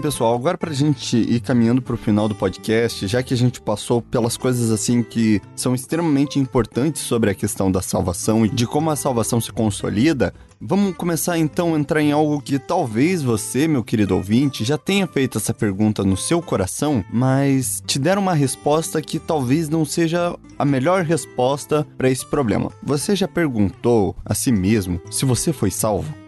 Bem, 0.00 0.10
pessoal, 0.10 0.34
agora 0.34 0.56
pra 0.56 0.72
gente 0.72 1.14
ir 1.14 1.40
caminhando 1.40 1.82
pro 1.82 1.94
final 1.94 2.26
do 2.26 2.34
podcast, 2.34 3.06
já 3.06 3.22
que 3.22 3.34
a 3.34 3.36
gente 3.36 3.60
passou 3.60 4.00
pelas 4.00 4.34
coisas 4.34 4.70
assim 4.70 5.02
que 5.02 5.42
são 5.54 5.74
extremamente 5.74 6.38
importantes 6.38 7.02
sobre 7.02 7.28
a 7.28 7.34
questão 7.34 7.70
da 7.70 7.82
salvação 7.82 8.46
e 8.46 8.48
de 8.48 8.66
como 8.66 8.88
a 8.88 8.96
salvação 8.96 9.42
se 9.42 9.52
consolida, 9.52 10.32
vamos 10.58 10.96
começar 10.96 11.36
então 11.36 11.74
a 11.74 11.78
entrar 11.78 12.00
em 12.00 12.12
algo 12.12 12.40
que 12.40 12.58
talvez 12.58 13.22
você, 13.22 13.68
meu 13.68 13.84
querido 13.84 14.16
ouvinte, 14.16 14.64
já 14.64 14.78
tenha 14.78 15.06
feito 15.06 15.36
essa 15.36 15.52
pergunta 15.52 16.02
no 16.02 16.16
seu 16.16 16.40
coração, 16.40 17.04
mas 17.12 17.82
te 17.86 17.98
deram 17.98 18.22
uma 18.22 18.32
resposta 18.32 19.02
que 19.02 19.18
talvez 19.18 19.68
não 19.68 19.84
seja 19.84 20.34
a 20.58 20.64
melhor 20.64 21.04
resposta 21.04 21.86
para 21.98 22.08
esse 22.08 22.24
problema. 22.24 22.72
Você 22.82 23.14
já 23.14 23.28
perguntou 23.28 24.16
a 24.24 24.32
si 24.32 24.50
mesmo 24.50 24.98
se 25.10 25.26
você 25.26 25.52
foi 25.52 25.70
salvo? 25.70 26.19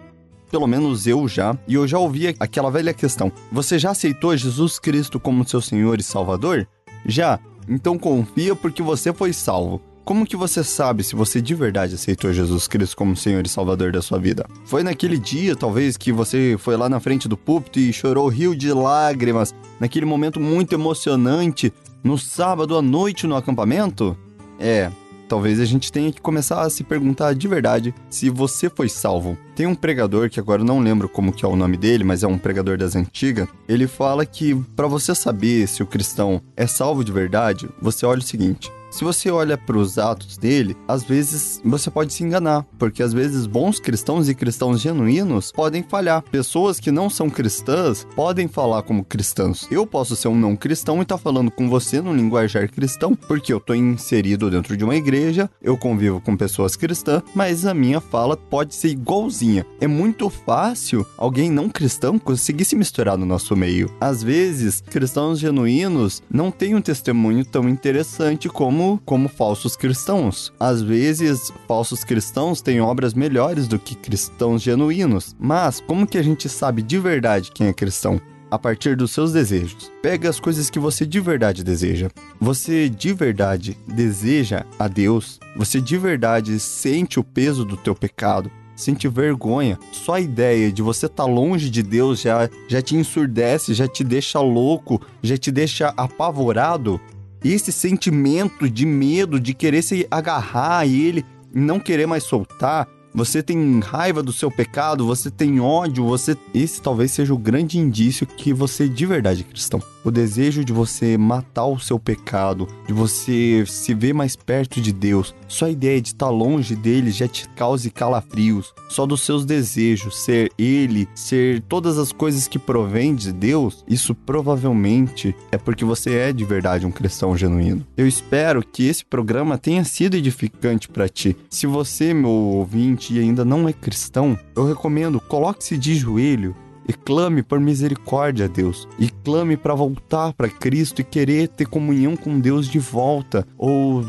Pelo 0.52 0.66
menos 0.66 1.06
eu 1.06 1.26
já, 1.26 1.56
e 1.66 1.74
eu 1.74 1.88
já 1.88 1.98
ouvi 1.98 2.28
aquela 2.38 2.70
velha 2.70 2.92
questão: 2.92 3.32
você 3.50 3.78
já 3.78 3.90
aceitou 3.90 4.36
Jesus 4.36 4.78
Cristo 4.78 5.18
como 5.18 5.48
seu 5.48 5.62
Senhor 5.62 5.98
e 5.98 6.02
Salvador? 6.02 6.68
Já. 7.06 7.40
Então 7.68 7.96
confia 7.96 8.54
porque 8.54 8.82
você 8.82 9.12
foi 9.12 9.32
salvo. 9.32 9.80
Como 10.04 10.26
que 10.26 10.36
você 10.36 10.64
sabe 10.64 11.04
se 11.04 11.14
você 11.14 11.40
de 11.40 11.54
verdade 11.54 11.94
aceitou 11.94 12.32
Jesus 12.32 12.66
Cristo 12.66 12.96
como 12.96 13.16
Senhor 13.16 13.46
e 13.46 13.48
Salvador 13.48 13.92
da 13.92 14.02
sua 14.02 14.18
vida? 14.18 14.44
Foi 14.64 14.82
naquele 14.82 15.16
dia, 15.16 15.54
talvez, 15.54 15.96
que 15.96 16.12
você 16.12 16.56
foi 16.58 16.76
lá 16.76 16.88
na 16.88 16.98
frente 16.98 17.28
do 17.28 17.36
púlpito 17.36 17.78
e 17.78 17.92
chorou 17.92 18.28
rio 18.28 18.54
de 18.54 18.72
lágrimas, 18.72 19.54
naquele 19.78 20.04
momento 20.04 20.40
muito 20.40 20.74
emocionante, 20.74 21.72
no 22.02 22.18
sábado 22.18 22.76
à 22.76 22.82
noite 22.82 23.28
no 23.28 23.36
acampamento? 23.36 24.18
É, 24.58 24.90
talvez 25.32 25.58
a 25.58 25.64
gente 25.64 25.90
tenha 25.90 26.12
que 26.12 26.20
começar 26.20 26.60
a 26.60 26.68
se 26.68 26.84
perguntar 26.84 27.34
de 27.34 27.48
verdade 27.48 27.94
se 28.10 28.28
você 28.28 28.68
foi 28.68 28.86
salvo. 28.86 29.34
Tem 29.56 29.66
um 29.66 29.74
pregador 29.74 30.28
que 30.28 30.38
agora 30.38 30.60
eu 30.60 30.66
não 30.66 30.78
lembro 30.78 31.08
como 31.08 31.32
que 31.32 31.42
é 31.42 31.48
o 31.48 31.56
nome 31.56 31.78
dele, 31.78 32.04
mas 32.04 32.22
é 32.22 32.26
um 32.26 32.36
pregador 32.36 32.76
das 32.76 32.94
antigas. 32.94 33.48
Ele 33.66 33.86
fala 33.86 34.26
que 34.26 34.54
para 34.76 34.86
você 34.86 35.14
saber 35.14 35.66
se 35.66 35.82
o 35.82 35.86
cristão 35.86 36.42
é 36.54 36.66
salvo 36.66 37.02
de 37.02 37.10
verdade, 37.10 37.66
você 37.80 38.04
olha 38.04 38.18
o 38.18 38.22
seguinte: 38.22 38.70
se 38.92 39.04
você 39.04 39.30
olha 39.30 39.56
para 39.56 39.78
os 39.78 39.98
atos 39.98 40.36
dele, 40.36 40.76
às 40.86 41.02
vezes 41.02 41.62
você 41.64 41.90
pode 41.90 42.12
se 42.12 42.22
enganar, 42.22 42.66
porque 42.78 43.02
às 43.02 43.14
vezes 43.14 43.46
bons 43.46 43.80
cristãos 43.80 44.28
e 44.28 44.34
cristãos 44.34 44.82
genuínos 44.82 45.50
podem 45.50 45.82
falhar. 45.82 46.22
Pessoas 46.30 46.78
que 46.78 46.92
não 46.92 47.08
são 47.08 47.30
cristãs 47.30 48.06
podem 48.14 48.46
falar 48.46 48.82
como 48.82 49.02
cristãos. 49.02 49.66
Eu 49.70 49.86
posso 49.86 50.14
ser 50.14 50.28
um 50.28 50.36
não 50.36 50.54
cristão 50.54 50.98
e 50.98 51.02
estar 51.02 51.16
tá 51.16 51.22
falando 51.22 51.50
com 51.50 51.70
você 51.70 52.02
no 52.02 52.14
linguajar 52.14 52.70
cristão, 52.70 53.14
porque 53.14 53.50
eu 53.50 53.56
estou 53.56 53.74
inserido 53.74 54.50
dentro 54.50 54.76
de 54.76 54.84
uma 54.84 54.94
igreja, 54.94 55.50
eu 55.62 55.76
convivo 55.78 56.20
com 56.20 56.36
pessoas 56.36 56.76
cristãs, 56.76 57.22
mas 57.34 57.64
a 57.64 57.72
minha 57.72 58.00
fala 58.00 58.36
pode 58.36 58.74
ser 58.74 58.88
igualzinha. 58.88 59.64
É 59.80 59.86
muito 59.86 60.28
fácil 60.28 61.06
alguém 61.16 61.50
não 61.50 61.70
cristão 61.70 62.18
conseguir 62.18 62.66
se 62.66 62.76
misturar 62.76 63.16
no 63.16 63.24
nosso 63.24 63.56
meio. 63.56 63.90
Às 63.98 64.22
vezes, 64.22 64.82
cristãos 64.82 65.38
genuínos 65.38 66.22
não 66.30 66.50
têm 66.50 66.74
um 66.74 66.82
testemunho 66.82 67.42
tão 67.42 67.66
interessante 67.70 68.50
como 68.50 68.81
como, 68.82 69.00
como 69.04 69.28
falsos 69.28 69.76
cristãos. 69.76 70.52
Às 70.58 70.82
vezes, 70.82 71.52
falsos 71.68 72.02
cristãos 72.02 72.60
têm 72.60 72.80
obras 72.80 73.14
melhores 73.14 73.68
do 73.68 73.78
que 73.78 73.94
cristãos 73.94 74.62
genuínos. 74.62 75.36
Mas 75.38 75.80
como 75.80 76.06
que 76.06 76.18
a 76.18 76.22
gente 76.22 76.48
sabe 76.48 76.82
de 76.82 76.98
verdade 76.98 77.52
quem 77.52 77.68
é 77.68 77.72
cristão? 77.72 78.20
a 78.50 78.58
partir 78.58 78.94
dos 78.94 79.12
seus 79.12 79.32
desejos. 79.32 79.90
Pega 80.02 80.28
as 80.28 80.38
coisas 80.38 80.68
que 80.68 80.78
você 80.78 81.06
de 81.06 81.18
verdade 81.20 81.64
deseja. 81.64 82.10
Você 82.38 82.86
de 82.86 83.14
verdade 83.14 83.78
deseja 83.88 84.66
a 84.78 84.88
Deus? 84.88 85.40
Você 85.56 85.80
de 85.80 85.96
verdade 85.96 86.60
sente 86.60 87.18
o 87.18 87.24
peso 87.24 87.64
do 87.64 87.78
teu 87.78 87.94
pecado? 87.94 88.50
Sente 88.76 89.08
vergonha. 89.08 89.78
Só 89.90 90.16
a 90.16 90.20
ideia 90.20 90.70
de 90.70 90.82
você 90.82 91.06
estar 91.06 91.24
tá 91.24 91.30
longe 91.30 91.70
de 91.70 91.82
Deus 91.82 92.20
já, 92.20 92.46
já 92.68 92.82
te 92.82 92.94
ensurdece, 92.94 93.72
já 93.72 93.88
te 93.88 94.04
deixa 94.04 94.38
louco, 94.40 95.00
já 95.22 95.38
te 95.38 95.50
deixa 95.50 95.88
apavorado. 95.96 97.00
Esse 97.44 97.72
sentimento 97.72 98.68
de 98.68 98.86
medo, 98.86 99.40
de 99.40 99.52
querer 99.52 99.82
se 99.82 100.06
agarrar 100.10 100.78
a 100.78 100.86
ele, 100.86 101.24
não 101.52 101.80
querer 101.80 102.06
mais 102.06 102.24
soltar, 102.24 102.88
você 103.14 103.42
tem 103.42 103.80
raiva 103.80 104.22
do 104.22 104.32
seu 104.32 104.50
pecado, 104.50 105.04
você 105.04 105.30
tem 105.30 105.60
ódio, 105.60 106.04
você. 106.04 106.36
Esse 106.54 106.80
talvez 106.80 107.10
seja 107.12 107.34
o 107.34 107.38
grande 107.38 107.78
indício 107.78 108.26
que 108.26 108.52
você 108.52 108.88
de 108.88 109.04
verdade 109.04 109.44
é 109.48 109.52
cristão 109.52 109.82
o 110.04 110.10
desejo 110.10 110.64
de 110.64 110.72
você 110.72 111.16
matar 111.16 111.66
o 111.66 111.78
seu 111.78 111.98
pecado, 111.98 112.68
de 112.86 112.92
você 112.92 113.64
se 113.66 113.94
ver 113.94 114.12
mais 114.12 114.36
perto 114.36 114.80
de 114.80 114.92
Deus, 114.92 115.34
só 115.48 115.66
a 115.66 115.70
ideia 115.70 116.00
de 116.00 116.08
estar 116.08 116.28
longe 116.28 116.74
dele 116.74 117.10
já 117.10 117.28
te 117.28 117.48
cause 117.50 117.90
calafrios, 117.90 118.74
só 118.88 119.06
dos 119.06 119.22
seus 119.22 119.44
desejos 119.44 120.22
ser 120.22 120.50
ele, 120.58 121.08
ser 121.14 121.60
todas 121.62 121.98
as 121.98 122.12
coisas 122.12 122.48
que 122.48 122.58
provém 122.58 123.14
de 123.14 123.32
Deus, 123.32 123.84
isso 123.88 124.14
provavelmente 124.14 125.34
é 125.50 125.58
porque 125.58 125.84
você 125.84 126.14
é 126.14 126.32
de 126.32 126.44
verdade 126.44 126.86
um 126.86 126.90
cristão 126.90 127.36
genuíno. 127.36 127.86
Eu 127.96 128.06
espero 128.06 128.62
que 128.62 128.86
esse 128.86 129.04
programa 129.04 129.58
tenha 129.58 129.84
sido 129.84 130.16
edificante 130.16 130.88
para 130.88 131.08
ti. 131.08 131.36
Se 131.50 131.66
você, 131.66 132.12
meu 132.14 132.30
ouvinte, 132.30 133.18
ainda 133.18 133.44
não 133.44 133.68
é 133.68 133.72
cristão, 133.72 134.38
eu 134.56 134.66
recomendo 134.66 135.20
coloque-se 135.20 135.76
de 135.76 135.94
joelho 135.94 136.54
e 136.88 136.92
clame 136.92 137.42
por 137.42 137.60
misericórdia 137.60 138.46
a 138.46 138.48
Deus, 138.48 138.88
e 138.98 139.08
clame 139.08 139.56
para 139.56 139.74
voltar 139.74 140.32
para 140.32 140.48
Cristo 140.48 141.00
e 141.00 141.04
querer 141.04 141.48
ter 141.48 141.66
comunhão 141.66 142.16
com 142.16 142.38
Deus 142.38 142.68
de 142.68 142.78
volta, 142.78 143.46
ou 143.56 144.04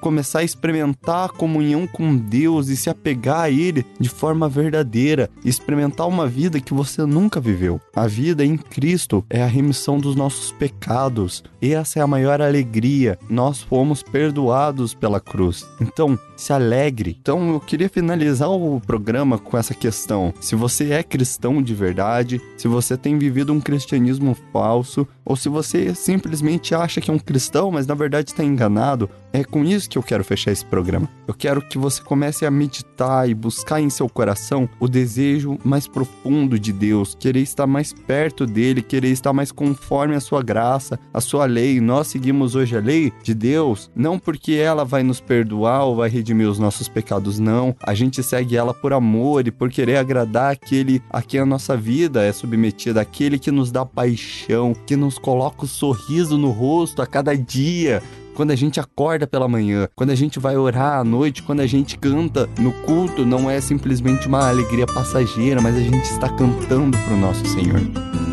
começar 0.00 0.40
a 0.40 0.44
experimentar 0.44 1.26
a 1.26 1.28
comunhão 1.28 1.86
com 1.86 2.16
Deus 2.16 2.68
e 2.68 2.76
se 2.76 2.90
apegar 2.90 3.40
a 3.40 3.50
Ele 3.50 3.84
de 3.98 4.08
forma 4.08 4.48
verdadeira, 4.48 5.30
experimentar 5.44 6.08
uma 6.08 6.26
vida 6.26 6.60
que 6.60 6.74
você 6.74 7.04
nunca 7.04 7.40
viveu. 7.40 7.80
A 7.94 8.06
vida 8.06 8.44
em 8.44 8.56
Cristo 8.56 9.24
é 9.28 9.42
a 9.42 9.46
remissão 9.46 9.98
dos 9.98 10.14
nossos 10.14 10.52
pecados, 10.52 11.42
essa 11.60 11.98
é 11.98 12.02
a 12.02 12.06
maior 12.06 12.40
alegria. 12.40 13.18
Nós 13.28 13.60
fomos 13.60 14.02
perdoados 14.02 14.94
pela 14.94 15.20
cruz. 15.20 15.66
Então, 15.80 16.18
se 16.36 16.52
alegre. 16.52 17.16
Então, 17.20 17.54
eu 17.54 17.60
queria 17.60 17.88
finalizar 17.88 18.50
o 18.50 18.80
programa 18.80 19.38
com 19.38 19.56
essa 19.56 19.74
questão. 19.74 20.34
Se 20.40 20.54
você 20.54 20.92
é 20.92 21.02
cristão 21.02 21.62
de 21.62 21.74
verdade, 21.74 22.40
se 22.56 22.68
você 22.68 22.96
tem 22.96 23.18
vivido 23.18 23.52
um 23.52 23.60
cristianismo 23.60 24.36
falso, 24.52 25.06
ou 25.24 25.36
se 25.36 25.48
você 25.48 25.94
simplesmente 25.94 26.74
acha 26.74 27.00
que 27.00 27.10
é 27.10 27.14
um 27.14 27.18
cristão, 27.18 27.70
mas 27.70 27.86
na 27.86 27.94
verdade 27.94 28.30
está 28.30 28.44
enganado, 28.44 29.08
é 29.34 29.42
com 29.42 29.64
isso 29.64 29.90
que 29.90 29.98
eu 29.98 30.02
quero 30.02 30.22
fechar 30.22 30.52
esse 30.52 30.64
programa. 30.64 31.08
Eu 31.26 31.34
quero 31.34 31.60
que 31.60 31.76
você 31.76 32.00
comece 32.00 32.46
a 32.46 32.50
meditar 32.52 33.28
e 33.28 33.34
buscar 33.34 33.80
em 33.80 33.90
seu 33.90 34.08
coração 34.08 34.68
o 34.78 34.86
desejo 34.86 35.58
mais 35.64 35.88
profundo 35.88 36.56
de 36.56 36.72
Deus, 36.72 37.16
querer 37.18 37.40
estar 37.40 37.66
mais 37.66 37.92
perto 37.92 38.46
dele, 38.46 38.80
querer 38.80 39.08
estar 39.08 39.32
mais 39.32 39.50
conforme 39.50 40.14
a 40.14 40.20
sua 40.20 40.40
graça, 40.40 41.00
a 41.12 41.20
sua 41.20 41.46
lei. 41.46 41.80
Nós 41.80 42.06
seguimos 42.06 42.54
hoje 42.54 42.76
a 42.76 42.80
lei 42.80 43.12
de 43.24 43.34
Deus, 43.34 43.90
não 43.92 44.20
porque 44.20 44.52
ela 44.52 44.84
vai 44.84 45.02
nos 45.02 45.20
perdoar 45.20 45.84
ou 45.84 45.96
vai 45.96 46.08
redimir 46.08 46.48
os 46.48 46.60
nossos 46.60 46.88
pecados, 46.88 47.40
não. 47.40 47.74
A 47.82 47.92
gente 47.92 48.22
segue 48.22 48.56
ela 48.56 48.72
por 48.72 48.92
amor 48.92 49.48
e 49.48 49.50
por 49.50 49.68
querer 49.68 49.96
agradar 49.96 50.52
aquele 50.52 51.02
a 51.10 51.20
quem 51.20 51.40
a 51.40 51.46
nossa 51.46 51.76
vida 51.76 52.22
é 52.22 52.32
submetida, 52.32 53.00
aquele 53.00 53.36
que 53.36 53.50
nos 53.50 53.72
dá 53.72 53.84
paixão, 53.84 54.74
que 54.86 54.94
nos 54.94 55.18
coloca 55.18 55.64
o 55.64 55.68
sorriso 55.68 56.38
no 56.38 56.52
rosto 56.52 57.02
a 57.02 57.06
cada 57.06 57.36
dia, 57.36 58.00
quando 58.34 58.50
a 58.50 58.56
gente 58.56 58.80
acorda 58.80 59.26
pela 59.26 59.48
manhã, 59.48 59.88
quando 59.94 60.10
a 60.10 60.14
gente 60.14 60.38
vai 60.38 60.56
orar 60.56 60.98
à 60.98 61.04
noite, 61.04 61.42
quando 61.42 61.60
a 61.60 61.66
gente 61.66 61.96
canta 61.96 62.48
no 62.58 62.72
culto, 62.82 63.24
não 63.24 63.48
é 63.48 63.60
simplesmente 63.60 64.26
uma 64.26 64.48
alegria 64.48 64.86
passageira, 64.86 65.60
mas 65.60 65.76
a 65.76 65.80
gente 65.80 66.04
está 66.04 66.28
cantando 66.28 66.98
para 66.98 67.14
o 67.14 67.18
nosso 67.18 67.46
Senhor. 67.46 68.23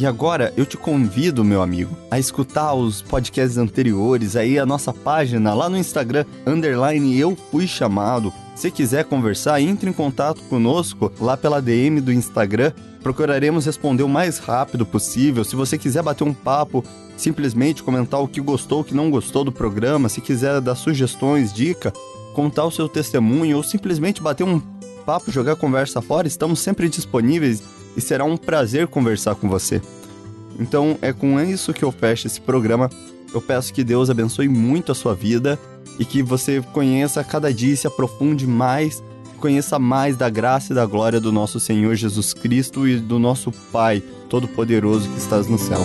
E 0.00 0.06
agora 0.06 0.50
eu 0.56 0.64
te 0.64 0.78
convido, 0.78 1.44
meu 1.44 1.60
amigo, 1.60 1.94
a 2.10 2.18
escutar 2.18 2.72
os 2.72 3.02
podcasts 3.02 3.58
anteriores, 3.58 4.34
aí 4.34 4.58
a 4.58 4.64
nossa 4.64 4.94
página 4.94 5.52
lá 5.52 5.68
no 5.68 5.76
Instagram, 5.76 6.24
underline 6.46 7.18
eu 7.18 7.36
fui 7.36 7.66
chamado. 7.66 8.32
Se 8.56 8.70
quiser 8.70 9.04
conversar, 9.04 9.60
entre 9.60 9.90
em 9.90 9.92
contato 9.92 10.40
conosco 10.44 11.12
lá 11.20 11.36
pela 11.36 11.60
DM 11.60 12.00
do 12.00 12.10
Instagram. 12.10 12.72
Procuraremos 13.02 13.66
responder 13.66 14.02
o 14.02 14.08
mais 14.08 14.38
rápido 14.38 14.86
possível. 14.86 15.44
Se 15.44 15.54
você 15.54 15.76
quiser 15.76 16.02
bater 16.02 16.24
um 16.24 16.32
papo, 16.32 16.82
simplesmente 17.14 17.82
comentar 17.82 18.22
o 18.22 18.28
que 18.28 18.40
gostou, 18.40 18.80
o 18.80 18.84
que 18.84 18.94
não 18.94 19.10
gostou 19.10 19.44
do 19.44 19.52
programa, 19.52 20.08
se 20.08 20.22
quiser 20.22 20.62
dar 20.62 20.76
sugestões, 20.76 21.52
dica, 21.52 21.92
contar 22.34 22.64
o 22.64 22.70
seu 22.70 22.88
testemunho 22.88 23.58
ou 23.58 23.62
simplesmente 23.62 24.22
bater 24.22 24.44
um 24.44 24.62
papo, 25.04 25.30
jogar 25.30 25.56
conversa 25.56 26.00
fora, 26.00 26.26
estamos 26.26 26.60
sempre 26.60 26.88
disponíveis 26.88 27.62
e 27.96 28.00
será 28.00 28.24
um 28.24 28.36
prazer 28.36 28.86
conversar 28.86 29.34
com 29.34 29.48
você. 29.48 29.80
Então 30.58 30.98
é 31.00 31.12
com 31.12 31.40
isso 31.40 31.72
que 31.72 31.84
eu 31.84 31.90
fecho 31.90 32.26
esse 32.26 32.40
programa. 32.40 32.90
Eu 33.32 33.40
peço 33.40 33.72
que 33.72 33.84
Deus 33.84 34.10
abençoe 34.10 34.48
muito 34.48 34.92
a 34.92 34.94
sua 34.94 35.14
vida 35.14 35.58
e 35.98 36.04
que 36.04 36.22
você 36.22 36.62
conheça 36.72 37.22
cada 37.24 37.52
dia 37.52 37.74
e 37.74 37.76
se 37.76 37.86
aprofunde 37.86 38.46
mais, 38.46 39.02
conheça 39.38 39.78
mais 39.78 40.16
da 40.16 40.28
graça 40.28 40.72
e 40.72 40.76
da 40.76 40.84
glória 40.84 41.20
do 41.20 41.32
nosso 41.32 41.58
Senhor 41.58 41.94
Jesus 41.94 42.34
Cristo 42.34 42.86
e 42.86 42.98
do 42.98 43.18
nosso 43.18 43.50
Pai 43.72 44.02
Todo-Poderoso 44.28 45.08
que 45.08 45.18
estás 45.18 45.46
no 45.46 45.58
céu. 45.58 45.80